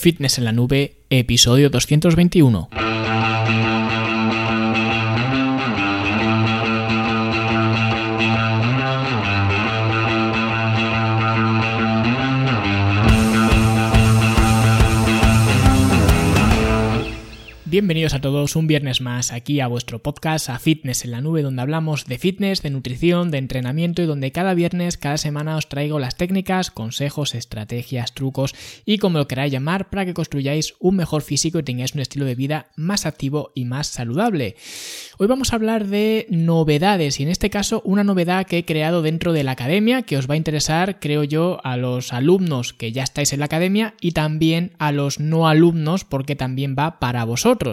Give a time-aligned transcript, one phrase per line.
[0.00, 2.70] Fitness en la Nube, episodio 221.
[17.80, 21.40] Bienvenidos a todos un viernes más aquí a vuestro podcast, a Fitness en la Nube,
[21.40, 25.70] donde hablamos de fitness, de nutrición, de entrenamiento y donde cada viernes, cada semana os
[25.70, 28.54] traigo las técnicas, consejos, estrategias, trucos
[28.84, 32.26] y como lo queráis llamar para que construyáis un mejor físico y tengáis un estilo
[32.26, 34.56] de vida más activo y más saludable.
[35.16, 39.00] Hoy vamos a hablar de novedades y en este caso una novedad que he creado
[39.00, 42.92] dentro de la academia que os va a interesar, creo yo, a los alumnos que
[42.92, 47.24] ya estáis en la academia y también a los no alumnos porque también va para
[47.24, 47.69] vosotros.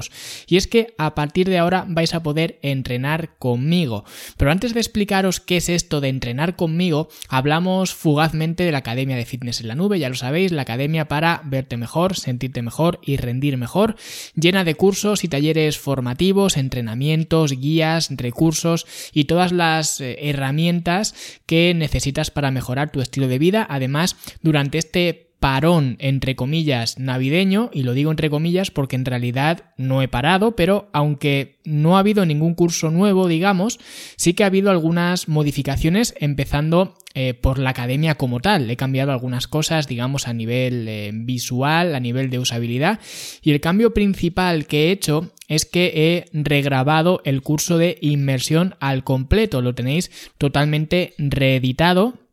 [0.47, 4.05] Y es que a partir de ahora vais a poder entrenar conmigo.
[4.37, 9.15] Pero antes de explicaros qué es esto de entrenar conmigo, hablamos fugazmente de la Academia
[9.15, 12.99] de Fitness en la Nube, ya lo sabéis, la academia para verte mejor, sentirte mejor
[13.03, 13.95] y rendir mejor,
[14.35, 21.73] llena de cursos y talleres formativos, entrenamientos, guías, recursos y todas las eh, herramientas que
[21.73, 23.65] necesitas para mejorar tu estilo de vida.
[23.69, 29.65] Además, durante este parón entre comillas navideño, y lo digo entre comillas porque en realidad
[29.77, 33.79] no he parado, pero aunque no ha habido ningún curso nuevo, digamos,
[34.15, 38.69] sí que ha habido algunas modificaciones empezando eh, por la academia como tal.
[38.69, 42.99] He cambiado algunas cosas, digamos, a nivel eh, visual, a nivel de usabilidad,
[43.41, 48.75] y el cambio principal que he hecho es que he regrabado el curso de inmersión
[48.79, 52.26] al completo, lo tenéis totalmente reeditado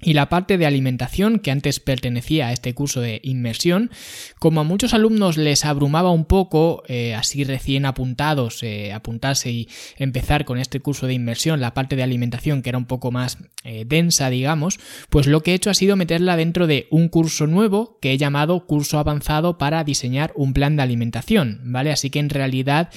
[0.00, 3.90] y la parte de alimentación, que antes pertenecía a este curso de inmersión,
[4.38, 9.68] como a muchos alumnos les abrumaba un poco, eh, así recién apuntados, eh, apuntarse y
[9.96, 13.38] empezar con este curso de inmersión, la parte de alimentación que era un poco más
[13.64, 14.78] eh, densa, digamos,
[15.10, 18.18] pues lo que he hecho ha sido meterla dentro de un curso nuevo que he
[18.18, 21.90] llamado curso avanzado para diseñar un plan de alimentación, ¿vale?
[21.90, 22.90] Así que en realidad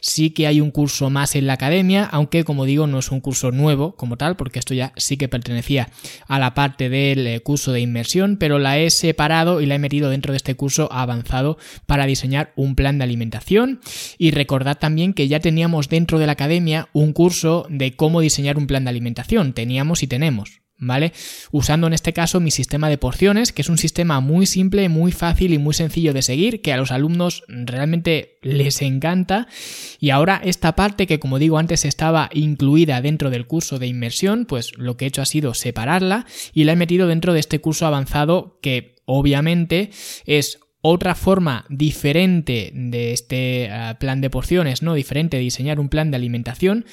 [0.00, 3.20] sí que hay un curso más en la academia, aunque como digo no es un
[3.20, 5.90] curso nuevo como tal, porque esto ya sí que pertenecía
[6.26, 9.78] a la parte del eh, curso de inmersión, pero la he separado y la he
[9.78, 13.80] metido dentro de este curso avanzado para diseñar un plan de alimentación.
[14.18, 18.58] Y recordad también que ya teníamos dentro de la academia un curso de cómo diseñar
[18.58, 19.52] un plan de alimentación.
[19.52, 20.65] Teníamos y tenemos.
[20.78, 21.12] ¿Vale?
[21.50, 25.12] Usando en este caso mi sistema de porciones, que es un sistema muy simple, muy
[25.12, 29.48] fácil y muy sencillo de seguir, que a los alumnos realmente les encanta.
[29.98, 34.44] Y ahora esta parte que como digo antes estaba incluida dentro del curso de inmersión,
[34.46, 37.60] pues lo que he hecho ha sido separarla y la he metido dentro de este
[37.60, 39.90] curso avanzado que obviamente
[40.26, 44.94] es otra forma diferente de este eh, plan de porciones, ¿no?
[44.94, 46.84] Diferente de diseñar un plan de alimentación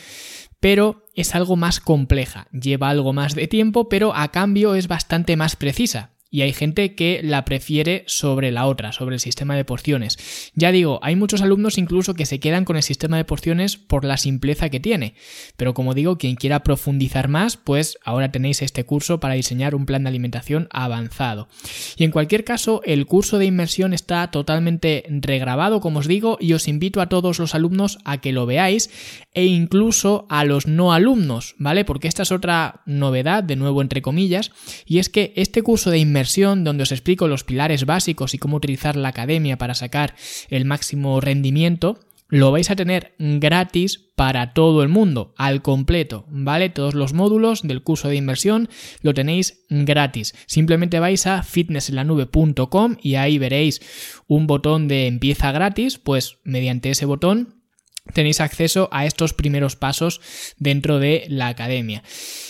[0.63, 5.35] pero es algo más compleja, lleva algo más de tiempo, pero a cambio es bastante
[5.35, 9.65] más precisa y hay gente que la prefiere sobre la otra, sobre el sistema de
[9.65, 10.17] porciones.
[10.55, 14.03] Ya digo, hay muchos alumnos incluso que se quedan con el sistema de porciones por
[14.03, 15.13] la simpleza que tiene,
[15.57, 19.85] pero como digo, quien quiera profundizar más, pues ahora tenéis este curso para diseñar un
[19.85, 21.49] plan de alimentación avanzado.
[21.97, 26.53] Y en cualquier caso, el curso de inmersión está totalmente regrabado, como os digo, y
[26.53, 28.89] os invito a todos los alumnos a que lo veáis
[29.35, 31.85] e incluso a los no alumnos, ¿vale?
[31.85, 34.51] Porque esta es otra novedad, de nuevo entre comillas,
[34.87, 36.22] y es que este curso de inmersión
[36.63, 40.15] donde os explico los pilares básicos y cómo utilizar la academia para sacar
[40.49, 46.69] el máximo rendimiento, lo vais a tener gratis para todo el mundo, al completo, ¿vale?
[46.69, 48.69] Todos los módulos del curso de inversión
[49.01, 50.33] lo tenéis gratis.
[50.47, 53.81] Simplemente vais a fitnessenlanube.com y ahí veréis
[54.27, 57.62] un botón de empieza gratis, pues mediante ese botón
[58.11, 60.19] tenéis acceso a estos primeros pasos
[60.57, 62.03] dentro de la academia.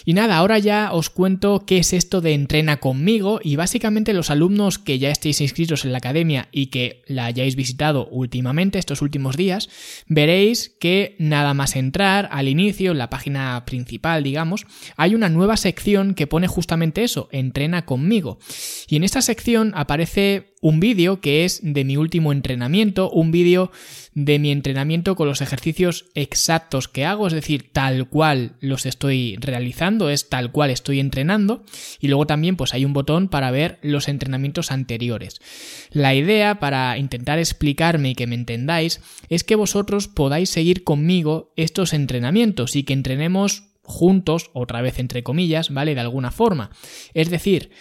[0.04, 4.32] Y nada, ahora ya os cuento qué es esto de entrena conmigo y básicamente los
[4.32, 9.02] alumnos que ya estéis inscritos en la academia y que la hayáis visitado últimamente estos
[9.02, 9.70] últimos días,
[10.08, 14.66] veréis que nada más entrar al inicio, en la página principal, digamos,
[14.98, 18.40] hay una nueva sección que pone justamente eso, entrena conmigo.
[18.88, 23.70] Y en esta sección aparece un vídeo que es de mi último entrenamiento, un vídeo
[24.14, 29.36] de mi entrenamiento con los ejercicios exactos que hago, es decir, tal cual los estoy
[29.42, 31.66] realizando, es tal cual estoy entrenando,
[32.00, 35.42] y luego también pues hay un botón para ver los entrenamientos anteriores.
[35.92, 41.52] La idea para intentar explicarme y que me entendáis es que vosotros podáis seguir conmigo
[41.58, 45.94] estos entrenamientos y que entrenemos juntos, otra vez entre comillas, ¿vale?
[45.94, 46.70] De alguna forma.
[47.14, 47.72] Es decir,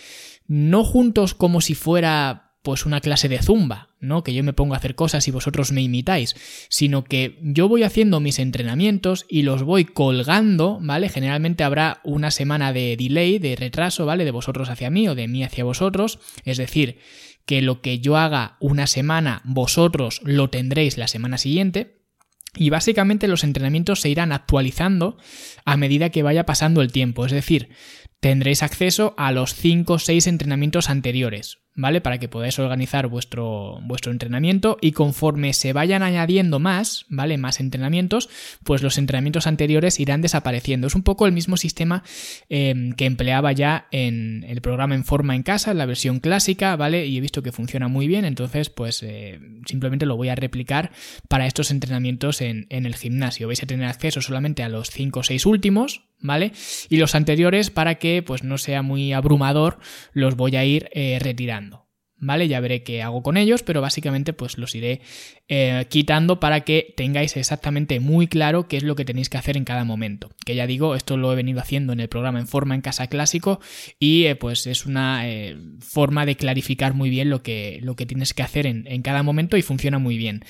[0.49, 4.23] no juntos como si fuera pues una clase de zumba, ¿no?
[4.23, 6.37] Que yo me pongo a hacer cosas y vosotros me imitáis,
[6.69, 11.09] sino que yo voy haciendo mis entrenamientos y los voy colgando, ¿vale?
[11.09, 14.25] Generalmente habrá una semana de delay, de retraso, ¿vale?
[14.25, 16.99] De vosotros hacia mí o de mí hacia vosotros, es decir,
[17.47, 21.99] que lo que yo haga una semana, vosotros lo tendréis la semana siguiente.
[22.55, 25.17] Y básicamente los entrenamientos se irán actualizando
[25.65, 27.25] a medida que vaya pasando el tiempo.
[27.25, 27.71] Es decir,
[28.21, 31.59] tendréis acceso a los 5 o 6 entrenamientos anteriores.
[31.75, 32.01] ¿Vale?
[32.01, 37.39] Para que podáis organizar vuestro, vuestro entrenamiento y conforme se vayan añadiendo más, ¿vale?
[37.39, 38.29] Más entrenamientos,
[38.63, 40.87] pues los entrenamientos anteriores irán desapareciendo.
[40.87, 42.03] Es un poco el mismo sistema
[42.49, 46.77] em, que empleaba ya en el programa en forma en casa, en la versión clásica,
[46.77, 47.07] ¿vale?
[47.07, 50.93] Y he visto que funciona muy bien, entonces pues eh, simplemente lo voy a replicar
[51.29, 53.47] para estos entrenamientos en, en el gimnasio.
[53.47, 56.53] Vais a tener acceso solamente a los 5 o 6 últimos, ¿vale?
[56.89, 59.79] Y los anteriores para que pues no sea muy abrumador
[60.13, 61.62] los voy a ir eh, retirando.
[62.23, 62.49] ¿Vale?
[62.49, 65.01] Ya veré qué hago con ellos, pero básicamente pues los iré
[65.49, 69.57] eh, quitando para que tengáis exactamente muy claro qué es lo que tenéis que hacer
[69.57, 70.31] en cada momento.
[70.47, 73.09] Que ya digo, esto lo he venido haciendo en el programa en forma en casa
[73.09, 73.61] clásico
[73.99, 78.07] y eh, pues es una eh, forma de clarificar muy bien lo que, lo que
[78.07, 80.45] tienes que hacer en, en cada momento y funciona muy bien.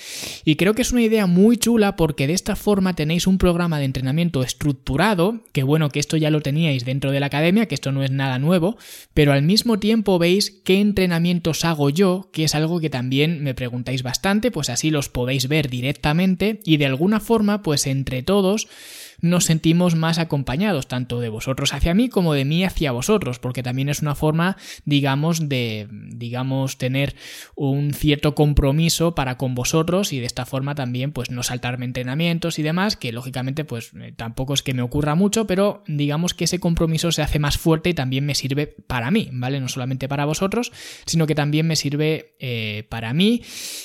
[0.44, 3.78] Y creo que es una idea muy chula porque de esta forma tenéis un programa
[3.78, 7.74] de entrenamiento estructurado, que bueno que esto ya lo teníais dentro de la academia, que
[7.74, 8.76] esto no es nada nuevo,
[9.14, 13.54] pero al mismo tiempo veis qué entrenamientos hago yo, que es algo que también me
[13.54, 18.68] preguntáis bastante, pues así los podéis ver directamente y de alguna forma, pues entre todos
[19.22, 23.62] nos sentimos más acompañados, tanto de vosotros hacia mí como de mí hacia vosotros, porque
[23.62, 27.14] también es una forma, digamos, de, digamos, tener
[27.54, 32.58] un cierto compromiso para con vosotros y de esta forma también, pues, no saltarme entrenamientos
[32.58, 36.44] y demás, que lógicamente, pues, eh, tampoco es que me ocurra mucho, pero digamos que
[36.44, 39.60] ese compromiso se hace más fuerte y también me sirve para mí, ¿vale?
[39.60, 40.72] No solamente para vosotros,
[41.06, 43.42] sino que también me sirve eh, para mí.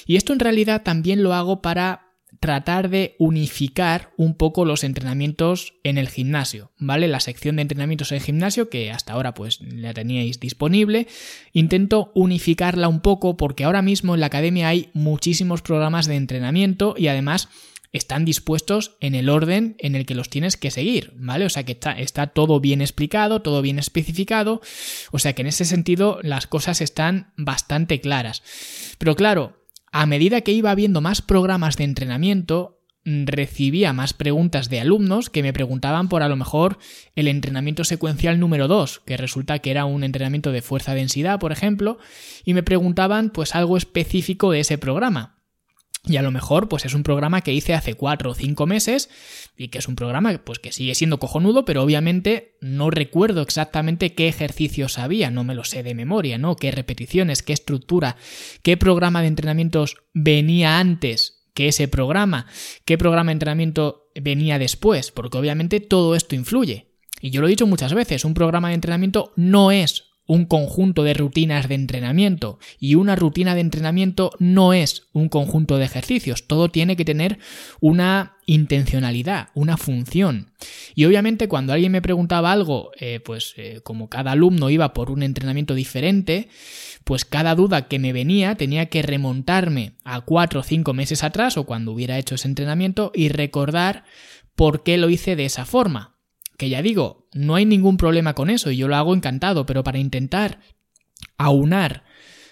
[0.07, 2.06] Y esto en realidad también lo hago para
[2.39, 7.07] tratar de unificar un poco los entrenamientos en el gimnasio, ¿vale?
[7.07, 11.07] La sección de entrenamientos en el gimnasio, que hasta ahora pues la teníais disponible,
[11.54, 16.95] intento unificarla un poco porque ahora mismo en la academia hay muchísimos programas de entrenamiento
[16.98, 17.50] y además
[17.94, 21.45] están dispuestos en el orden en el que los tienes que seguir, ¿vale?
[21.45, 24.62] O sea que está, está, todo bien explicado, todo bien especificado,
[25.12, 28.44] o sea que en ese sentido las cosas están bastante claras.
[28.98, 29.56] Pero claro,
[29.92, 35.30] a medida que iba viendo más programas de entrenamiento, mm, recibía más preguntas de alumnos
[35.30, 36.78] que me preguntaban por a lo mejor
[37.16, 41.51] el entrenamiento secuencial número 2, que resulta que era un entrenamiento de fuerza densidad, por
[41.51, 41.98] ejemplo,
[42.44, 45.37] y me preguntaban pues algo específico de ese programa.
[46.07, 49.09] Y a lo mejor, pues es un programa que hice hace cuatro o cinco meses
[49.57, 54.13] y que es un programa pues, que sigue siendo cojonudo, pero obviamente no recuerdo exactamente
[54.13, 56.56] qué ejercicios había, no me lo sé de memoria, ¿no?
[56.56, 58.15] Qué repeticiones, qué estructura,
[58.63, 62.45] qué programa de entrenamientos venía antes que ese programa,
[62.86, 66.94] qué programa de entrenamiento venía después, porque obviamente todo esto influye.
[67.19, 71.03] Y yo lo he dicho muchas veces, un programa de entrenamiento no es un conjunto
[71.03, 76.45] de rutinas de entrenamiento y una rutina de entrenamiento no es un conjunto de ejercicios,
[76.45, 77.39] todo tiene que tener
[77.79, 80.51] una intencionalidad, una función.
[80.95, 85.12] Y obviamente cuando alguien me preguntaba algo, eh, pues eh, como cada alumno iba por
[85.12, 86.50] un entrenamiento diferente,
[87.03, 91.57] pues cada duda que me venía tenía que remontarme a cuatro o cinco meses atrás
[91.57, 94.03] o cuando hubiera hecho ese entrenamiento y recordar
[94.56, 96.16] por qué lo hice de esa forma.
[96.57, 99.83] Que ya digo, no hay ningún problema con eso y yo lo hago encantado, pero
[99.83, 100.59] para intentar
[101.38, 102.04] aunar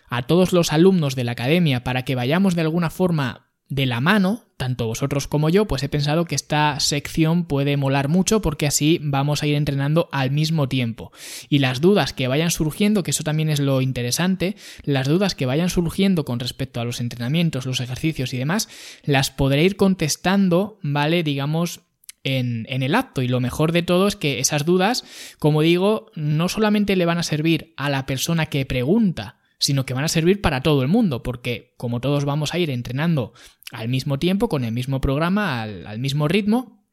[0.10, 4.00] a todos los alumnos de la academia para que vayamos de alguna forma de la
[4.00, 8.68] mano, tanto vosotros como yo, pues he pensado que esta sección puede molar mucho porque
[8.68, 11.12] así vamos a ir entrenando al mismo tiempo.
[11.50, 15.48] Y las dudas que vayan surgiendo, que eso también es lo interesante, las dudas que
[15.48, 18.70] vayan surgiendo con respecto a los entrenamientos, los ejercicios y demás,
[19.04, 21.24] las podré ir contestando, ¿vale?
[21.24, 21.82] Digamos,
[22.26, 23.22] en, el acto.
[23.22, 25.06] Y lo mejor de todo es que esas dudas,
[25.40, 29.94] como digo, no solamente le van a servir a la persona que pregunta, sino que
[29.94, 33.34] van a servir para todo el mundo, porque como todos vamos a ir entrenando
[33.72, 36.84] al mismo tiempo, con el mismo programa, al mismo ritmo,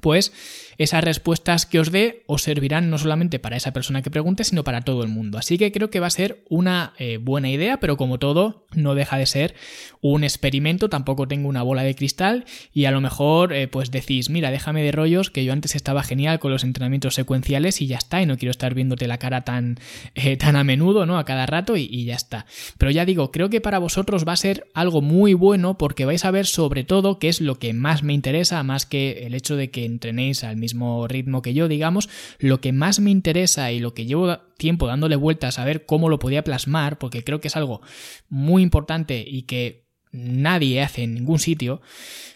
[0.00, 0.32] pues
[0.78, 4.64] esas respuestas que os dé os servirán no solamente para esa persona que pregunte, sino
[4.64, 5.38] para todo el mundo.
[5.38, 8.94] Así que creo que va a ser una eh, buena idea, pero como todo, no
[8.94, 9.54] deja de ser
[10.00, 14.30] un experimento, tampoco tengo una bola de cristal y a lo mejor eh, pues decís,
[14.30, 17.96] mira, déjame de rollos, que yo antes estaba genial con los entrenamientos secuenciales y ya
[17.96, 19.78] está, y no quiero estar viéndote la cara tan,
[20.14, 21.18] eh, tan a menudo, ¿no?
[21.18, 22.46] A cada rato y, ya está.
[22.78, 26.24] Pero ya digo, creo que para vosotros va a ser algo muy bueno porque vais
[26.24, 29.56] a ver sobre todo qué es lo que más me interesa, más que el hecho
[29.56, 30.65] de que entrenéis al mismo
[31.08, 32.08] ritmo que yo, digamos,
[32.38, 36.08] lo que más me interesa y lo que llevo tiempo dándole vueltas a ver cómo
[36.08, 37.80] lo podía plasmar, porque creo que es algo
[38.28, 41.80] muy importante y que nadie hace en ningún sitio,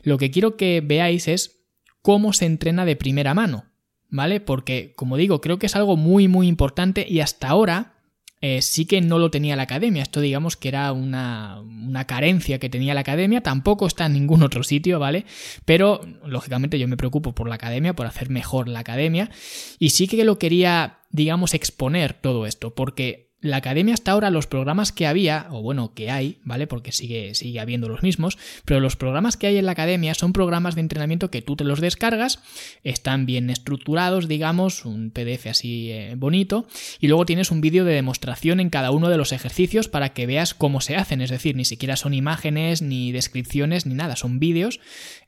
[0.02, 1.64] lo que quiero que veáis es
[2.02, 3.66] cómo se entrena de primera mano,
[4.08, 4.40] ¿vale?
[4.40, 7.99] Porque, como digo, creo que es algo muy, muy importante y hasta ahora
[8.42, 10.02] eh, sí que no lo tenía la academia.
[10.02, 13.42] Esto digamos que era una, una, carencia que tenía la academia.
[13.42, 15.26] Tampoco está en ningún otro sitio, ¿vale?
[15.64, 19.30] Pero lógicamente yo me preocupo por la academia, por hacer mejor la academia.
[19.78, 24.46] Y sí que lo quería, digamos, exponer todo esto, porque la academia hasta ahora, los
[24.46, 26.66] programas que había, o bueno, que hay, ¿vale?
[26.66, 30.32] Porque sigue, sigue habiendo los mismos, pero los programas que hay en la academia son
[30.32, 32.40] programas de entrenamiento que tú te los descargas,
[32.84, 36.66] están bien estructurados, digamos, un PDF así eh, bonito,
[37.00, 40.26] y luego tienes un vídeo de demostración en cada uno de los ejercicios para que
[40.26, 44.38] veas cómo se hacen, es decir, ni siquiera son imágenes, ni descripciones, ni nada, son
[44.38, 44.80] vídeos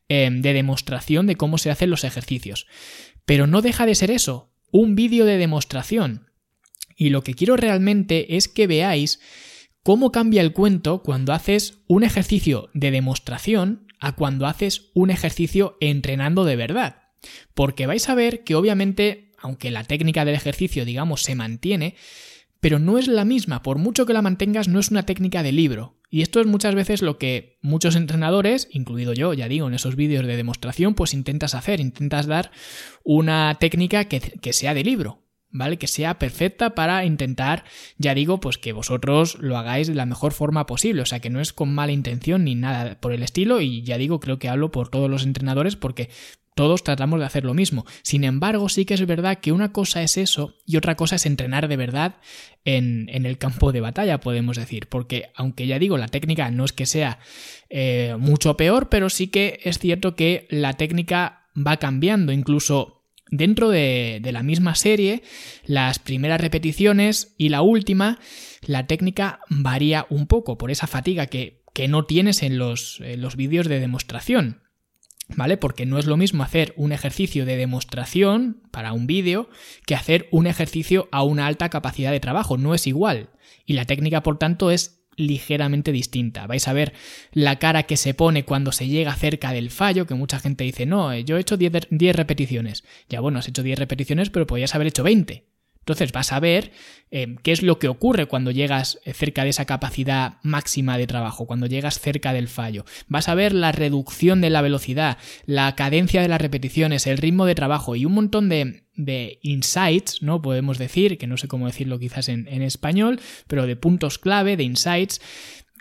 [0.08, 2.66] eh, de demostración de cómo se hacen los ejercicios.
[3.24, 6.31] Pero no deja de ser eso, un vídeo de demostración
[7.02, 9.18] y lo que quiero realmente es que veáis
[9.82, 15.76] cómo cambia el cuento cuando haces un ejercicio de demostración a cuando haces un ejercicio
[15.80, 17.08] entrenando de verdad.
[17.54, 21.96] Porque vais a ver que obviamente, aunque la técnica del ejercicio, digamos, se mantiene,
[22.60, 25.50] pero no es la misma, por mucho que la mantengas, no es una técnica de
[25.50, 25.98] libro.
[26.08, 29.96] Y esto es muchas veces lo que muchos entrenadores, incluido yo, ya digo, en esos
[29.96, 32.52] vídeos de demostración, pues intentas hacer, intentas dar
[33.02, 35.21] una técnica que, que sea de libro.
[35.52, 35.76] ¿Vale?
[35.76, 37.64] Que sea perfecta para intentar,
[37.98, 41.30] ya digo, pues que vosotros lo hagáis de la mejor forma posible, o sea, que
[41.30, 44.48] no es con mala intención ni nada por el estilo, y ya digo, creo que
[44.48, 46.08] hablo por todos los entrenadores porque
[46.54, 47.86] todos tratamos de hacer lo mismo.
[48.02, 51.26] Sin embargo, sí que es verdad que una cosa es eso y otra cosa es
[51.26, 52.16] entrenar de verdad
[52.64, 54.88] en, el campo de batalla, podemos decir.
[54.88, 57.18] Porque, aunque ya digo, la técnica no es que sea
[57.70, 62.32] eh, mucho peor, pero sí que es cierto que la técnica va cambiando.
[62.32, 63.01] Incluso
[63.34, 65.22] Dentro de, la misma serie,
[65.64, 68.18] las primeras repeticiones y la última,
[68.60, 73.36] la técnica varía un poco por esa fatiga que, no tienes en los, en los
[73.36, 74.60] vídeos de demostración.
[75.34, 75.56] ¿Vale?
[75.56, 79.48] Porque no es lo mismo hacer un ejercicio de demostración para un vídeo
[79.86, 82.58] que hacer un ejercicio a una alta capacidad de trabajo.
[82.58, 83.30] No es igual.
[83.64, 86.46] Y la técnica, por tanto, es ligeramente distinta.
[86.46, 86.92] Vais a ver
[87.32, 90.86] la cara que se pone cuando se llega cerca del fallo, que mucha gente dice,
[90.86, 92.84] no, yo he hecho 10, repeticiones.
[93.08, 95.46] Ya bueno, has hecho 10 repeticiones, pero podrías haber hecho 20.
[95.80, 96.70] Entonces vas a ver
[97.10, 101.08] eh, qué es lo que ocurre cuando llegas eh, cerca de esa capacidad máxima de
[101.08, 102.84] trabajo, cuando llegas cerca del fallo.
[103.08, 107.46] Vas a ver la reducción de la velocidad, la cadencia de las repeticiones, el ritmo
[107.46, 110.42] de trabajo y un montón de, insights, ¿no?
[110.42, 114.56] Podemos decir, que no sé cómo decirlo quizás en, en español, pero de puntos clave,
[114.56, 115.20] de insights,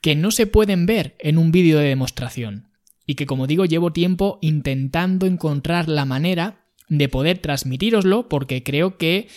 [0.01, 2.69] que no se pueden ver en un vídeo de demostración.
[3.05, 8.97] Y que como digo, llevo tiempo intentando encontrar la manera de poder transmitíroslo porque creo
[8.97, 9.27] que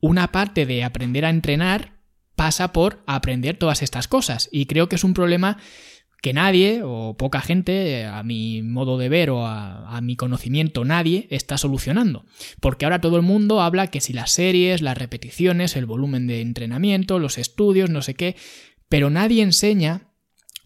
[0.00, 1.94] una parte de aprender a entrenar
[2.36, 4.48] pasa por aprender todas estas cosas.
[4.52, 5.58] Y creo que es un problema
[6.24, 11.26] que nadie o poca gente, a mi modo de ver o a, mi conocimiento, nadie
[11.28, 12.24] está solucionando.
[12.60, 16.40] Porque ahora todo el mundo habla que si las series, las repeticiones, el volumen de
[16.40, 18.36] entrenamiento, los estudios, no sé qué,
[18.88, 20.14] pero nadie enseña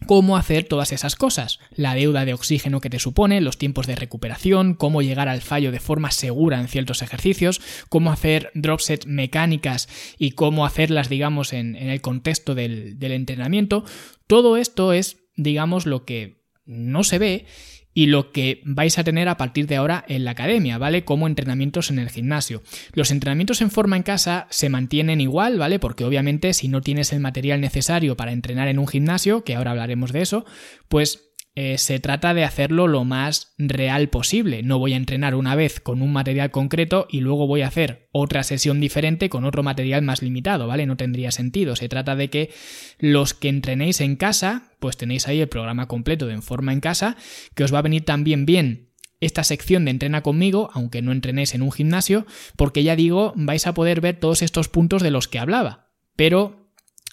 [0.05, 3.97] cómo hacer todas esas cosas, la deuda de oxígeno que te supone, los tiempos de
[3.97, 9.07] recuperación, cómo llegar al fallo de forma segura en ciertos ejercicios, cómo hacer drop sets
[9.07, 13.83] mecánicas y cómo hacerlas, digamos, en, el contexto del entrenamiento.
[14.25, 17.45] Todo esto es, digamos, lo que no se ve
[17.93, 21.03] y lo que vais a tener a partir de ahora en la academia, ¿vale?
[21.03, 22.61] Como entrenamientos en el gimnasio.
[22.93, 25.79] Los entrenamientos en forma en casa se mantienen igual, ¿vale?
[25.79, 29.71] Porque obviamente si no tienes el material necesario para entrenar en un gimnasio, que ahora
[29.71, 30.45] hablaremos de eso,
[30.87, 34.63] pues eh, se trata de hacerlo lo más real posible.
[34.63, 38.07] No voy a entrenar una vez con un material concreto y luego voy a hacer
[38.11, 40.85] otra sesión diferente con otro material más limitado, ¿vale?
[40.85, 41.75] No tendría sentido.
[41.75, 42.51] Se trata de que
[42.99, 46.79] los que entrenéis en casa, pues tenéis ahí el programa completo de En Forma en
[46.79, 47.17] Casa,
[47.55, 48.89] que os va a venir también bien
[49.19, 52.25] esta sección de entrena conmigo, aunque no entrenéis en un gimnasio,
[52.55, 55.89] porque ya digo, vais a poder ver todos estos puntos de los que hablaba.
[56.15, 56.68] Pero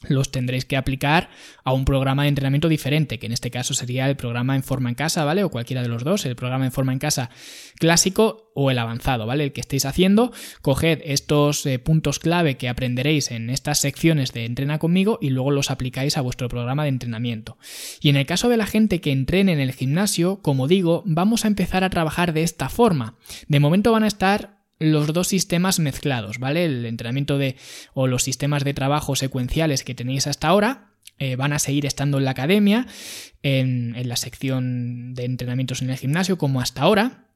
[0.08, 1.30] los tendréis que aplicar
[1.64, 4.88] a un programa de entrenamiento diferente, que en este caso sería el programa en forma
[4.88, 5.42] en casa, ¿vale?
[5.42, 7.30] O cualquiera de los dos, el programa en forma en casa
[7.78, 9.44] clásico o el avanzado, ¿vale?
[9.44, 14.44] El que estéis haciendo, coged estos eh, puntos clave que aprenderéis en estas secciones de
[14.44, 17.58] entrena conmigo y luego los aplicáis a vuestro programa de entrenamiento.
[18.00, 21.44] Y en el caso de la gente que entrene en el gimnasio, como digo, vamos
[21.44, 23.16] a empezar a trabajar de esta forma.
[23.48, 26.64] De momento van a estar los dos sistemas mezclados, ¿vale?
[26.64, 27.56] El entrenamiento de
[27.94, 32.18] o los sistemas de trabajo secuenciales que tenéis hasta ahora eh, van a seguir estando
[32.18, 32.86] en la academia,
[33.42, 37.26] en, en la sección de entrenamientos en el gimnasio como hasta ahora,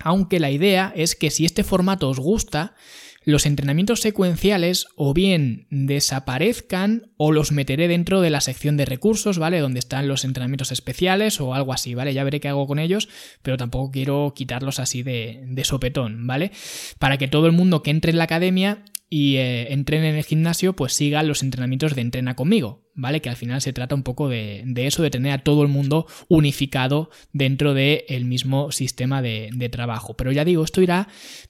[0.00, 2.74] aunque la idea es que si este formato os gusta,
[3.24, 9.38] los entrenamientos secuenciales o bien desaparezcan o los meteré dentro de la sección de recursos,
[9.38, 9.60] ¿vale?
[9.60, 12.14] Donde están los entrenamientos especiales o algo así, ¿vale?
[12.14, 13.08] Ya veré qué hago con ellos,
[13.42, 16.52] pero tampoco quiero quitarlos así de, de sopetón, ¿vale?
[16.98, 20.24] Para que todo el mundo que entre en la academia y eh, entrene en el
[20.24, 23.20] gimnasio, pues siga los entrenamientos de entrena conmigo, ¿vale?
[23.20, 26.06] Que al final se trata un poco de, eso, de tener a todo el mundo
[26.28, 30.14] unificado dentro del mismo sistema de, de trabajo.
[30.14, 31.08] Pero ya digo, esto irá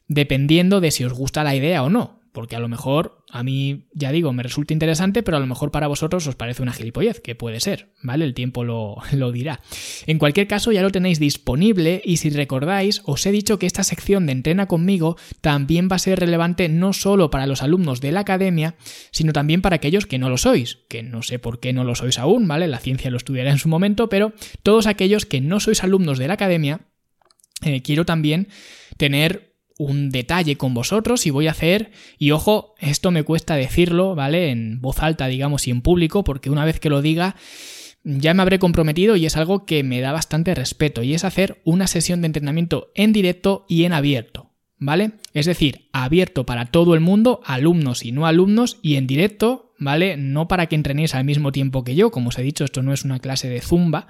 [0.09, 3.89] dependiendo de si os gusta la idea o no porque a lo mejor a mí,
[3.93, 7.21] ya digo, me resulta interesante, pero a lo mejor para vosotros os parece una gilipollez,
[7.21, 8.25] que puede ser, ¿vale?
[8.25, 9.61] El tiempo lo, lo, dirá.
[10.07, 13.85] En cualquier caso, ya lo tenéis disponible y si recordáis, os he dicho que esta
[13.85, 18.13] sección de entrena conmigo también va a ser relevante no solo para los alumnos de
[18.13, 18.77] la academia,
[19.11, 21.95] sino también para aquellos que no lo sois, que no sé por qué no lo
[21.95, 22.67] sois aún, ¿vale?
[22.67, 26.29] La ciencia lo estudiará en su momento, pero todos aquellos que no sois alumnos de
[26.29, 26.81] la academia,
[27.63, 28.49] eh, quiero también
[28.97, 34.15] tener un detalle con vosotros y voy a hacer, y ojo, esto me cuesta decirlo,
[34.15, 34.51] ¿vale?
[34.51, 37.37] En voz alta, digamos, y en público, porque una vez que lo diga,
[38.05, 41.61] ya me habré comprometido y es algo que me da bastante respeto, y es hacer
[41.65, 44.49] una sesión de entrenamiento en directo y en abierto.
[44.85, 45.13] ¿Vale?
[45.33, 50.17] Es decir, abierto para todo el mundo, alumnos y no alumnos, y en directo, ¿vale?
[50.17, 52.93] No para que entrenéis al mismo tiempo que yo, como os he dicho, esto no
[52.93, 54.09] es una clase de zumba.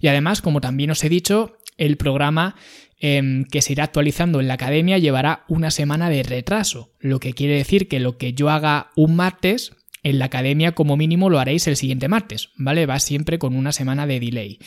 [0.00, 2.56] Y además, como también os he dicho, el programa
[2.98, 7.34] Em, que se irá actualizando en la academia llevará una semana de retraso, lo que
[7.34, 11.38] quiere decir que lo que yo haga un martes, en la academia como mínimo lo
[11.38, 12.86] haréis el siguiente martes, ¿vale?
[12.86, 14.58] Va siempre con una semana de delay.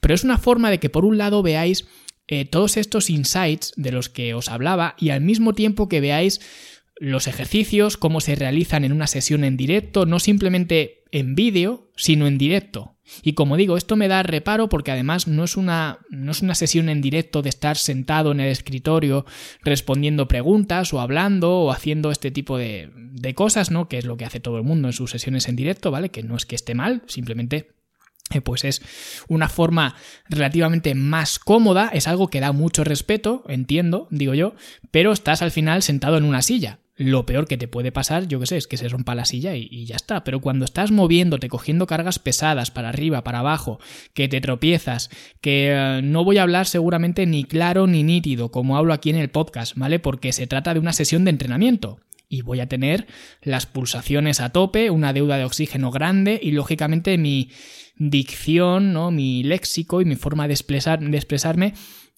[0.00, 1.86] Pero es una forma de que por un lado veáis
[2.26, 6.40] eh, todos estos insights de los que os hablaba y al mismo tiempo que veáis
[6.96, 12.26] los ejercicios, cómo se realizan en una sesión en directo, no simplemente en vídeo, sino
[12.26, 12.98] en directo.
[13.22, 16.54] Y como digo, esto me da reparo porque además no es una, no es una
[16.54, 19.26] sesión en directo de estar sentado en el escritorio
[19.62, 23.88] respondiendo preguntas o hablando o haciendo este tipo de, de cosas, ¿no?
[23.88, 26.10] Que es lo que hace todo el mundo en sus sesiones en directo, ¿vale?
[26.10, 27.74] Que no es que esté mal, simplemente
[28.30, 28.80] eh, pues es
[29.28, 29.96] una forma
[30.28, 34.54] relativamente más cómoda, es algo que da mucho respeto, entiendo, digo yo,
[34.90, 38.38] pero estás al final sentado en una silla lo peor que te puede pasar, yo
[38.40, 40.22] qué sé, es que se rompa la silla y, ya está.
[40.22, 43.80] Pero cuando estás moviéndote, cogiendo cargas pesadas para arriba, para abajo,
[44.12, 45.08] que te tropiezas,
[45.40, 49.16] que eh, no voy a hablar seguramente ni claro ni nítido, como hablo aquí en
[49.16, 49.98] el podcast, ¿vale?
[49.98, 52.00] Porque se trata de una sesión de entrenamiento.
[52.28, 53.06] Y voy a tener
[53.40, 57.50] las pulsaciones a tope, una deuda de oxígeno grande y lógicamente mi
[57.96, 59.10] dicción, ¿no?
[59.10, 61.72] mi léxico y mi forma de, expresar, de expresarme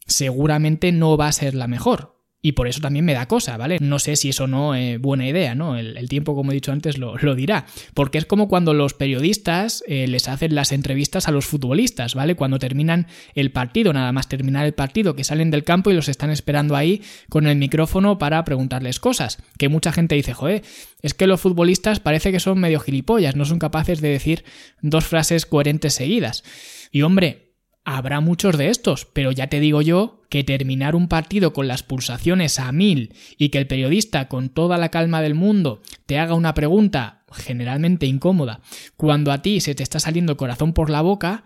[0.07, 2.22] seguramente no va a ser la mejor.
[2.45, 3.79] Y por eso también me da cosa, ¿vale?
[3.81, 5.77] No sé si eso no es buena idea, ¿no?
[5.77, 7.67] El, tiempo, como he dicho antes, lo, dirá.
[7.95, 12.35] Porque es como cuando los periodistas eh, les hacen las entrevistas a los futbolistas, ¿vale?
[12.35, 16.09] Cuando terminan el partido, nada más terminar el partido, que salen del campo y los
[16.09, 19.39] están esperando ahí con el micrófono para preguntarles cosas.
[19.57, 20.63] Que mucha gente dice, joder,
[21.01, 24.45] es que los futbolistas parece que son medio gilipollas, no son capaces de decir
[24.81, 26.43] dos frases coherentes seguidas.
[26.91, 27.52] Y hombre,
[27.85, 31.83] Habrá muchos de estos, pero ya te digo yo que terminar un partido con las
[31.83, 36.35] pulsaciones a mil y que el periodista con toda la calma del mundo te haga
[36.35, 38.61] una pregunta generalmente incómoda
[38.97, 41.45] cuando a ti se te está saliendo el corazón por la boca,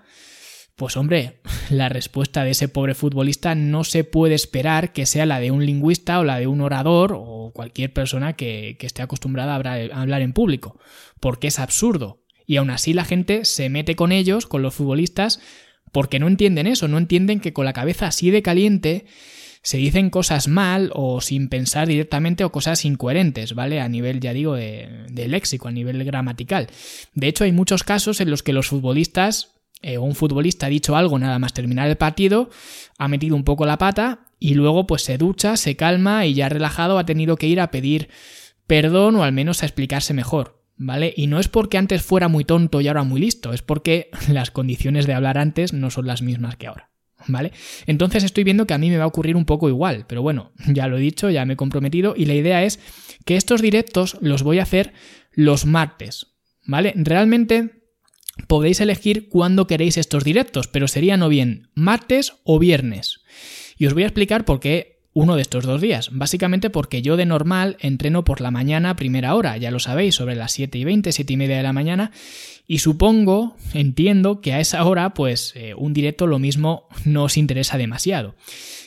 [0.76, 5.40] pues hombre, la respuesta de ese pobre futbolista no se puede esperar que sea la
[5.40, 10.00] de un lingüista o la de un orador o cualquier persona que, esté acostumbrada a
[10.00, 10.78] hablar en público,
[11.18, 12.22] porque es absurdo.
[12.48, 15.40] Y aún así la gente se mete con ellos, con los futbolistas,
[15.96, 19.06] porque no entienden eso, no entienden que con la cabeza así de caliente
[19.62, 23.80] se dicen cosas mal o sin pensar directamente o cosas incoherentes, ¿vale?
[23.80, 26.66] A nivel, ya digo, de, léxico, a nivel gramatical.
[27.14, 30.96] De hecho, hay muchos casos en los que los futbolistas eh, un futbolista ha dicho
[30.96, 32.50] algo nada más terminar el partido,
[32.98, 36.50] ha metido un poco la pata y luego pues se ducha, se calma y ya
[36.50, 38.10] relajado ha tenido que ir a pedir
[38.66, 40.62] perdón o al menos a explicarse mejor.
[40.76, 41.12] ¿Vale?
[41.16, 44.50] Y no es porque antes fuera muy tonto y ahora muy listo, es porque las
[44.50, 46.90] condiciones de hablar antes no son las mismas que ahora.
[47.28, 47.52] ¿Vale?
[47.86, 50.52] Entonces estoy viendo que a mí me va a ocurrir un poco igual, pero bueno,
[50.66, 52.78] ya lo he dicho, ya me he comprometido y la idea es
[53.24, 54.92] que estos directos los voy a hacer
[55.32, 56.34] los martes,
[56.64, 56.92] ¿vale?
[56.94, 57.82] Realmente
[58.46, 63.20] podéis elegir cuándo queréis estos directos, pero serían o bien martes o viernes.
[63.78, 66.10] Y os voy a explicar por qué uno de estos dos días.
[66.12, 70.14] Básicamente porque yo de normal entreno por la mañana a primera hora, ya lo sabéis,
[70.14, 72.10] sobre las 7 y 20, 7 y media de la mañana.
[72.66, 77.38] Y supongo, entiendo que a esa hora, pues eh, un directo lo mismo no os
[77.38, 78.34] interesa demasiado.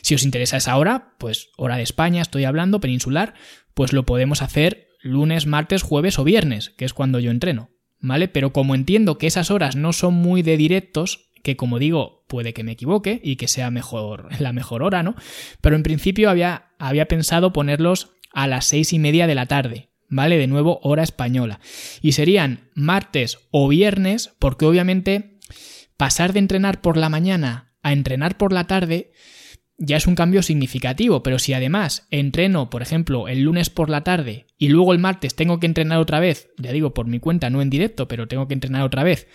[0.02, 3.34] Si os interesa esa hora, pues hora de España, estoy hablando, peninsular,
[3.74, 7.70] pues lo podemos hacer lunes, martes, jueves o viernes, que es cuando yo entreno.
[7.98, 8.28] ¿Vale?
[8.28, 12.52] Pero como entiendo que esas horas no son muy de directos, que como digo, puede
[12.52, 15.14] que me equivoque y que sea mejor, la mejor hora, ¿no?
[15.60, 19.88] Pero en principio había, había pensado ponerlos a las seis y media de la tarde.
[20.12, 20.38] ¿Vale?
[20.38, 21.60] De nuevo, hora española.
[22.02, 25.38] Y serían martes o viernes, porque obviamente
[25.96, 29.12] pasar de entrenar por la mañana a entrenar por la tarde
[29.82, 34.04] ya es un cambio significativo, pero si además entreno, por ejemplo, el lunes por la
[34.04, 37.48] tarde y luego el martes tengo que entrenar otra vez, ya digo por mi cuenta,
[37.48, 39.26] no en directo, pero tengo que entrenar otra vez,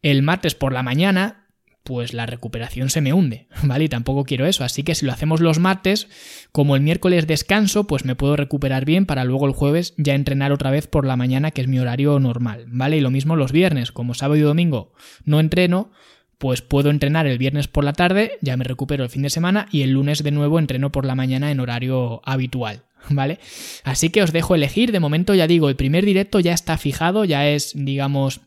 [0.00, 1.47] el martes por la mañana,
[1.88, 3.84] pues la recuperación se me hunde, ¿vale?
[3.84, 6.06] Y tampoco quiero eso, así que si lo hacemos los martes,
[6.52, 10.52] como el miércoles descanso, pues me puedo recuperar bien para luego el jueves ya entrenar
[10.52, 12.98] otra vez por la mañana, que es mi horario normal, ¿vale?
[12.98, 14.92] Y lo mismo los viernes, como sábado y domingo
[15.24, 15.90] no entreno,
[16.36, 19.66] pues puedo entrenar el viernes por la tarde, ya me recupero el fin de semana
[19.72, 23.38] y el lunes de nuevo entreno por la mañana en horario habitual, ¿vale?
[23.82, 27.24] Así que os dejo elegir, de momento ya digo, el primer directo ya está fijado,
[27.24, 28.42] ya es, digamos,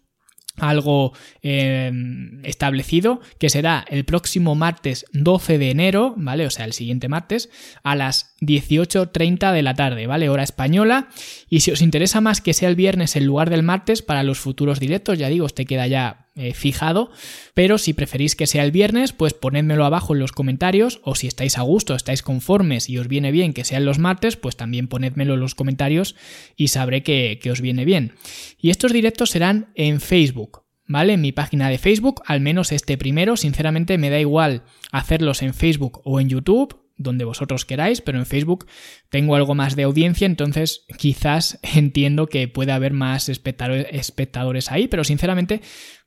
[0.58, 6.46] algo em, establecido que será el próximo martes 12 de enero, ¿vale?
[6.46, 7.50] O sea, el siguiente martes
[7.84, 10.30] a las 18.30 de la tarde, ¿vale?
[10.30, 11.10] Hora española.
[11.50, 14.40] Y si os interesa más que sea el viernes en lugar del martes para los
[14.40, 17.12] futuros directos, ya digo, este queda ya eh, fijado,
[17.54, 21.28] pero si preferís que sea el viernes, pues ponedmelo abajo en los comentarios, o si
[21.28, 24.88] estáis a gusto, estáis conformes y os viene bien que sean los martes, pues también
[24.88, 26.16] ponedmelo en los comentarios
[26.56, 28.14] y sabré que, que os viene bien.
[28.58, 30.64] Y estos directos serán en Facebook.
[30.88, 31.14] ¿Vale?
[31.14, 35.54] En mi página de Facebook, al menos este primero, sinceramente me da igual hacerlos en
[35.54, 38.68] Facebook o en YouTube, donde vosotros queráis, pero en Facebook
[39.10, 45.04] tengo algo más de audiencia, entonces quizás entiendo que puede haber más espectadores ahí, pero
[45.04, 45.62] sinceramente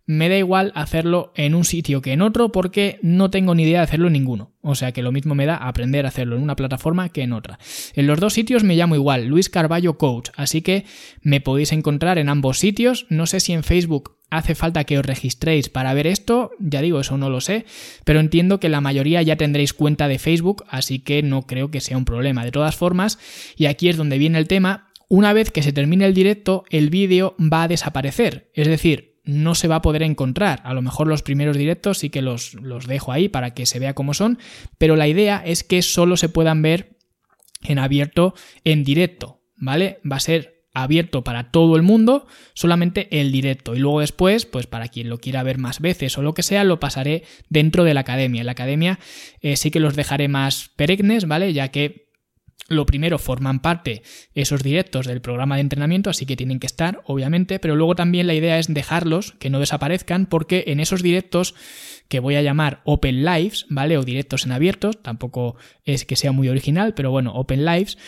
[0.07, 3.79] me da igual hacerlo en un sitio que en otro porque no tengo ni idea
[3.79, 4.53] de hacerlo en ninguno.
[4.61, 7.33] O sea que lo mismo me da aprender a hacerlo en una plataforma que en
[7.33, 7.59] otra.
[7.95, 10.85] En los dos sitios me llamo igual, Luis Carballo Coach, así que
[11.23, 13.07] me podéis encontrar en ambos sitios.
[13.09, 17.01] No sé si en Facebook hace falta que os registréis para ver esto, ya digo,
[17.01, 17.65] eso no lo sé,
[18.05, 21.81] pero entiendo que la mayoría ya tendréis cuenta de Facebook, así que no creo que
[21.81, 22.45] sea un problema.
[22.45, 23.19] De todas formas,
[23.57, 26.91] y aquí es donde viene el tema, una vez que se termine el directo, el
[26.91, 28.51] vídeo va a desaparecer.
[28.55, 30.61] Es decir, no se va a poder encontrar.
[30.65, 33.79] A lo mejor los primeros directos sí que los, los dejo ahí para que se
[33.79, 34.39] vea cómo son,
[34.79, 36.97] pero la idea es que solo se puedan ver
[37.63, 38.35] en abierto
[38.65, 39.99] en directo, ¿vale?
[40.11, 43.75] Va a ser abierto para todo el mundo, solamente el directo.
[43.75, 46.65] Y luego después, pues para quien lo quiera ver más veces o lo que sea,
[46.65, 48.41] lo pasaré dentro de la academia.
[48.41, 48.99] En la academia
[49.41, 51.53] eh, sí que los dejaré más perennes, ¿vale?
[51.53, 52.09] Ya que
[52.69, 54.03] lo primero, forman parte
[54.35, 58.27] esos directos del programa de entrenamiento, así que tienen que estar, obviamente, pero luego también
[58.27, 61.55] la idea es dejarlos, que no desaparezcan, porque en esos directos
[62.09, 63.99] que voy a llamar Open Lives, ¿vale?
[63.99, 67.99] O directos en abiertos, tampoco es que sea muy original, pero bueno, Open Lives,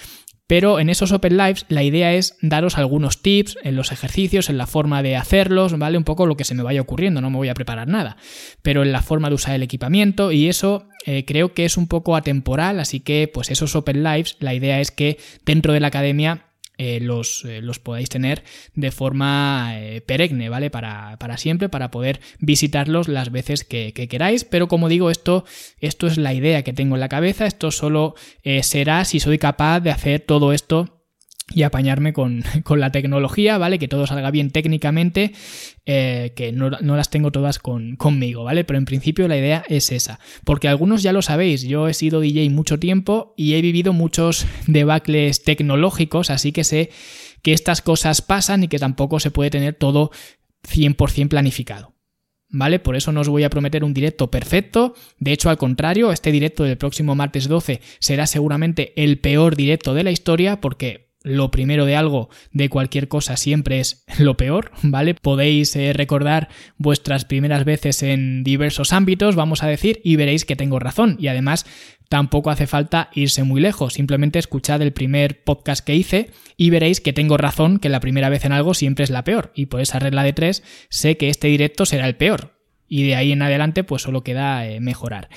[0.46, 4.58] pero en esos Open Lives la idea es daros algunos tips en los ejercicios, en
[4.58, 5.98] la forma de hacerlos, ¿vale?
[5.98, 8.16] Un poco lo que se me vaya ocurriendo, no me voy a preparar nada,
[8.62, 11.88] pero en la forma de usar el equipamiento y eso eh, creo que es un
[11.88, 15.88] poco atemporal, así que pues esos Open Lives, la idea es que dentro de la
[15.88, 16.45] academia
[16.78, 20.70] eh, los, eh, los, podáis tener de forma eh, perenne, ¿vale?
[20.70, 24.44] Para, para, siempre, para poder visitarlos las veces que, que, queráis.
[24.44, 25.44] Pero como digo, esto,
[25.80, 27.46] esto es la idea que tengo en la cabeza.
[27.46, 28.14] Esto solo
[28.62, 30.95] será si soy capaz de hacer todo esto
[31.52, 33.78] y apañarme con, la tecnología, ¿vale?
[33.78, 35.32] Que todo salga bien técnicamente,
[35.84, 38.64] eh, que no, las tengo todas con, conmigo, ¿vale?
[38.64, 40.18] Pero en principio la idea es esa.
[40.44, 44.46] Porque algunos ya lo sabéis, yo he sido DJ mucho tiempo y he vivido muchos
[44.66, 46.90] debacles tecnológicos, así que sé
[47.42, 50.10] que estas cosas pasan y que tampoco se puede tener todo
[50.68, 51.94] 100% planificado.
[52.48, 52.78] ¿Vale?
[52.78, 54.94] Por eso no os voy a prometer un directo perfecto.
[55.18, 59.94] De hecho, al contrario, este directo del próximo martes 12 será seguramente el peor directo
[59.94, 64.70] de la historia porque lo primero de algo, de cualquier cosa, siempre es lo peor,
[64.82, 65.14] ¿vale?
[65.14, 70.54] Podéis eh, recordar vuestras primeras veces en diversos ámbitos, vamos a decir, y veréis que
[70.54, 71.16] tengo razón.
[71.18, 71.66] Y además,
[72.08, 77.00] tampoco hace falta irse muy lejos, simplemente escuchad el primer podcast que hice y veréis
[77.00, 79.50] que tengo razón, que la primera vez en algo siempre es la peor.
[79.54, 82.55] Y por esa regla de tres, sé que este directo será el peor
[82.88, 85.28] y de ahí en adelante pues solo queda eh, mejorar.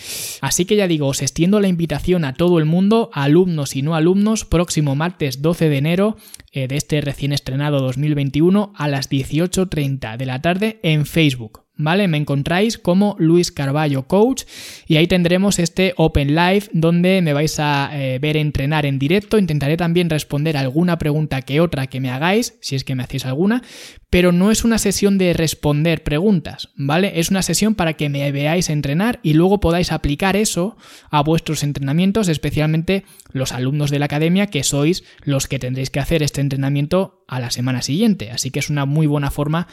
[0.42, 3.96] Así que ya digo, os extiendo la invitación a todo el mundo, alumnos y no
[3.96, 6.18] alumnos, próximo martes 12 de enero
[6.52, 11.69] eh, de este recién estrenado 2021 a las 18.30 de la tarde en Facebook.
[11.80, 12.08] ¿Vale?
[12.08, 14.44] Me encontráis como Luis Carballo Coach
[14.86, 19.39] y ahí tendremos este Open Live donde me vais a eh, ver entrenar en directo.
[19.39, 23.26] Intentaré también responder alguna pregunta que otra que me hagáis, si es que me hacéis
[23.26, 23.63] alguna,
[24.10, 27.20] pero no es una sesión de responder preguntas, ¿vale?
[27.20, 30.76] Es una sesión para que me veáis entrenar y luego podáis aplicar eso
[31.10, 36.00] a vuestros entrenamientos, especialmente los alumnos de la academia que sois los que tendréis que
[36.00, 38.32] hacer este entrenamiento a la semana siguiente.
[38.32, 39.68] Así que es una muy buena forma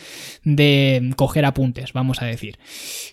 [0.44, 2.58] de coger apuntes, vamos a decir.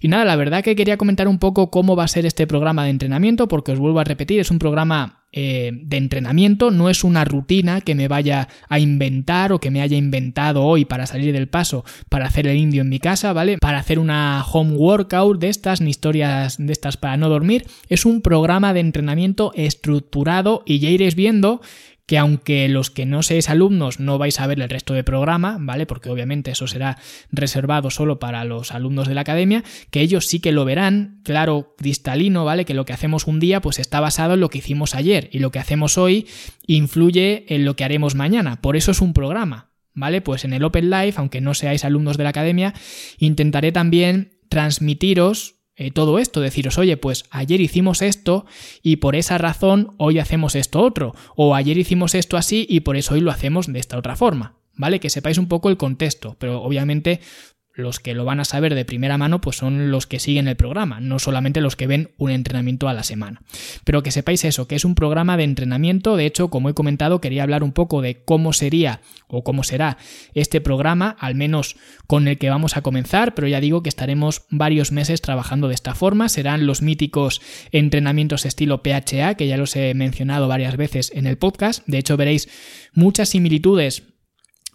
[0.01, 2.83] Y nada, la verdad que quería comentar un poco cómo va a ser este programa
[2.83, 7.03] de entrenamiento, porque os vuelvo a repetir, es un programa eh, de entrenamiento, no es
[7.03, 11.33] una rutina que me vaya a inventar o que me haya inventado hoy para salir
[11.33, 13.57] del paso para hacer el indio en mi casa, ¿vale?
[13.57, 17.65] Para hacer una home workout de estas, ni historias de estas para no dormir.
[17.89, 21.61] Es un programa de entrenamiento estructurado y ya iréis viendo
[22.05, 25.57] que aunque los que no seáis alumnos no vais a ver el resto del programa,
[25.59, 25.85] ¿vale?
[25.85, 26.97] Porque obviamente eso será
[27.31, 31.75] reservado solo para los alumnos de la academia, que ellos sí que lo verán, claro,
[31.77, 32.65] cristalino, ¿vale?
[32.65, 35.39] Que lo que hacemos un día pues está basado en lo que hicimos ayer y
[35.39, 36.27] lo que hacemos hoy
[36.67, 38.59] influye en lo que haremos mañana.
[38.61, 40.21] Por eso es un programa, ¿vale?
[40.21, 42.73] Pues en el Open Life, aunque no seáis alumnos de la academia,
[43.17, 48.45] intentaré también transmitiros eh, todo esto, deciros, oye, pues ayer hicimos esto
[48.83, 52.95] y por esa razón hoy hacemos esto otro, o ayer hicimos esto así y por
[52.95, 54.99] eso hoy lo hacemos de esta otra forma, ¿vale?
[54.99, 57.21] Que sepáis un poco el contexto, pero obviamente
[57.73, 60.55] los que lo van a saber de primera mano pues son los que siguen el
[60.55, 63.41] programa, no solamente los que ven un entrenamiento a la semana.
[63.83, 67.19] Pero que sepáis eso, que es un programa de entrenamiento, de hecho, como he comentado,
[67.19, 69.97] quería hablar un poco de cómo sería o cómo será
[70.35, 74.43] este programa, al menos con el que vamos a comenzar, pero ya digo que estaremos
[74.49, 79.75] varios meses trabajando de esta forma, serán los míticos entrenamientos estilo PHA, que ya los
[79.75, 82.49] he mencionado varias veces en el podcast, de hecho veréis
[82.93, 84.12] muchas similitudes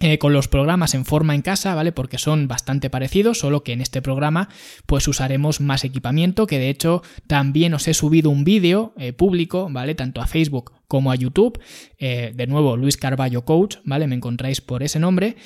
[0.01, 1.91] eh, con los programas en forma en casa, ¿vale?
[1.91, 4.49] Porque son bastante parecidos, solo que en este programa
[4.87, 9.69] pues usaremos más equipamiento, que de hecho también os he subido un vídeo eh, público,
[9.71, 9.97] ¿vale?
[9.97, 11.61] Tanto a Facebook como a YouTube,
[11.99, 14.07] eh, de nuevo Luis Carballo Coach, ¿vale?
[14.07, 15.37] Me encontráis por ese nombre,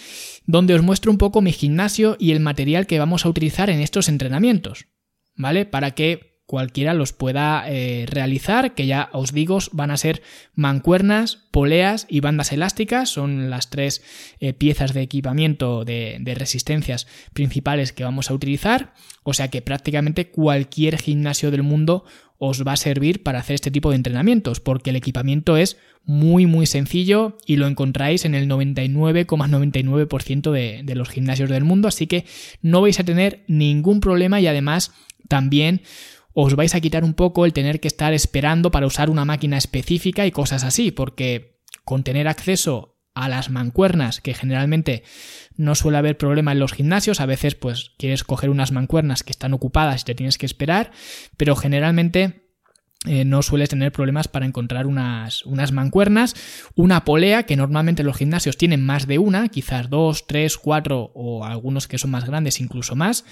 [0.46, 3.80] donde os muestro un poco mi gimnasio y el material que vamos a utilizar en
[3.80, 4.86] estos entrenamientos,
[5.34, 5.64] ¿vale?
[5.64, 10.22] Para que cualquiera los pueda eh, realizar, que ya os digo van a ser
[10.54, 14.02] mancuernas, poleas y bandas elásticas, son las tres
[14.40, 20.30] eh, piezas de equipamiento de, resistencias principales que vamos a utilizar, o sea que prácticamente
[20.30, 22.04] cualquier gimnasio del mundo
[22.38, 26.46] os va a servir para hacer este tipo de entrenamientos, porque el equipamiento es muy
[26.46, 32.08] muy sencillo y lo encontráis en el 99,99% de, de los gimnasios del mundo, así
[32.08, 32.26] que
[32.60, 34.92] no vais a tener ningún problema y además
[35.28, 35.82] también
[36.34, 39.58] os vais a quitar un poco el tener que estar esperando para usar una máquina
[39.58, 45.02] específica y cosas así, porque con tener acceso a las mancuernas, que generalmente
[45.56, 49.32] no suele haber problema en los gimnasios, a veces pues quieres coger unas mancuernas que
[49.32, 50.92] están ocupadas y te tienes que esperar,
[51.36, 52.41] pero generalmente
[53.04, 56.36] eh, no sueles tener problemas para encontrar unas, unas, mancuernas,
[56.76, 61.44] una polea, que normalmente los gimnasios tienen más de una, quizás dos, tres, cuatro o
[61.44, 63.24] algunos que son más grandes, incluso más,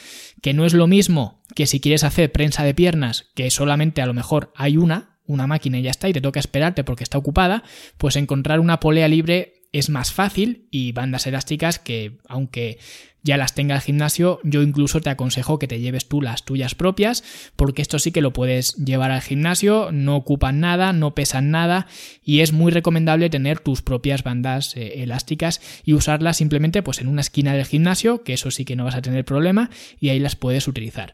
[0.42, 4.06] que no es lo mismo que si quieres hacer prensa de piernas, que solamente a
[4.06, 7.18] lo mejor hay una, una máquina y ya está, y te toca esperarte porque está
[7.18, 7.62] ocupada,
[7.96, 12.78] pues encontrar una polea libre es más fácil y bandas elásticas que, aunque
[13.22, 16.74] ya las tenga el gimnasio, yo incluso te aconsejo que te lleves tú las tuyas
[16.74, 17.24] propias,
[17.56, 21.86] porque esto sí que lo puedes llevar al gimnasio, no ocupan nada, no pesan nada
[22.24, 27.08] y es muy recomendable tener tus propias bandas eh, elásticas y usarlas simplemente pues en
[27.08, 30.18] una esquina del gimnasio, que eso sí que no vas a tener problema y ahí
[30.18, 31.12] las puedes utilizar.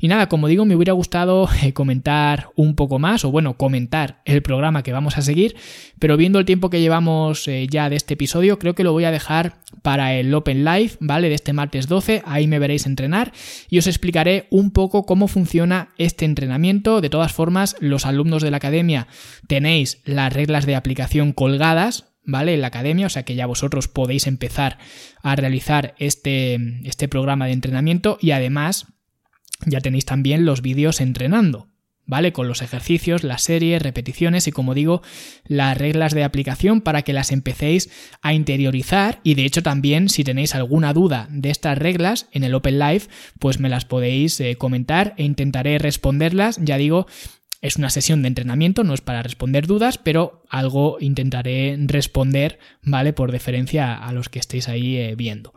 [0.00, 4.20] Y nada, como digo, me hubiera gustado eh, comentar un poco más o bueno, comentar
[4.24, 5.56] el programa que vamos a seguir,
[5.98, 9.04] pero viendo el tiempo que llevamos eh, ya de este episodio, creo que lo voy
[9.04, 11.28] a dejar para el Open Live, ¿vale?
[11.28, 13.32] De este martes 12, ahí me veréis entrenar
[13.68, 17.00] y os explicaré un poco cómo funciona este entrenamiento.
[17.00, 19.08] De todas formas, los alumnos de la academia
[19.46, 22.54] tenéis las reglas de aplicación colgadas, ¿vale?
[22.54, 24.78] En la academia, o sea que ya vosotros podéis empezar
[25.22, 28.86] a realizar este, este programa de entrenamiento y además
[29.64, 31.68] ya tenéis también los vídeos entrenando,
[32.06, 32.32] ¿vale?
[32.32, 35.02] Con los ejercicios, las series, repeticiones y como digo,
[35.44, 37.90] las reglas de aplicación para que las empecéis
[38.22, 42.54] a interiorizar y de hecho también si tenéis alguna duda de estas reglas en el
[42.54, 43.02] Open Live,
[43.38, 47.06] pues me las podéis eh, comentar e intentaré responderlas, ya digo,
[47.62, 53.12] es una sesión de entrenamiento, no es para responder dudas, pero algo intentaré responder, ¿vale?
[53.12, 55.54] Por deferencia a los que estéis ahí eh, viendo.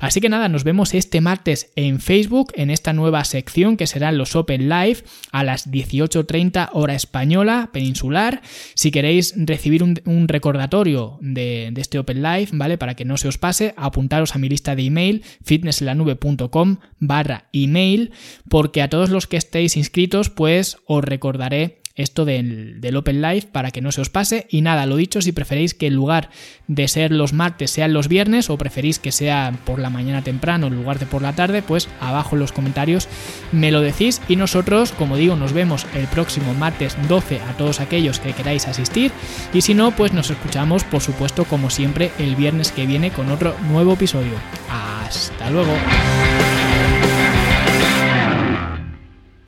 [0.00, 4.18] Así que nada, nos vemos este martes en Facebook, en esta nueva sección que serán
[4.18, 8.40] los Open Live a las 18.30 hora española, peninsular.
[8.74, 12.78] Si queréis recibir un, recordatorio de, este Open Live, ¿vale?
[12.78, 18.12] Para que no se os pase, apuntaros a mi lista de email, fitnesselanube.com barra email,
[18.48, 21.41] porque a todos los que estéis inscritos, pues os recordaré
[21.94, 24.46] esto del, del, Open Live para que no se os pase.
[24.50, 26.30] Y nada, lo dicho, si preferéis que en lugar
[26.66, 30.66] de ser los martes sean los viernes o preferís que sea por la mañana temprano
[30.66, 33.08] en lugar de por la tarde, pues abajo en los comentarios
[33.52, 37.80] me lo decís y nosotros, como digo, nos vemos el próximo martes 12 a todos
[37.80, 39.12] aquellos que queráis asistir
[39.52, 43.30] y si no, pues nos escuchamos por supuesto como siempre el viernes que viene con
[43.30, 44.34] otro nuevo episodio.
[44.70, 45.72] Hasta luego.